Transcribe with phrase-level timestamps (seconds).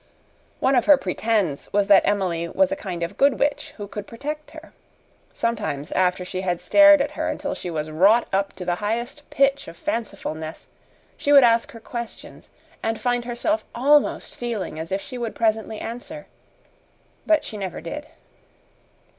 [0.59, 4.07] One of her "pretends" was that Emily was a kind of good witch who could
[4.07, 4.73] protect her.
[5.31, 9.21] Sometimes, after she had stared at her until she was wrought up to the highest
[9.29, 10.65] pitch of fancifulness,
[11.17, 12.49] she would ask her questions
[12.81, 16.25] and find herself ALMOST feeling as if she would presently answer.
[17.27, 18.07] But she never did.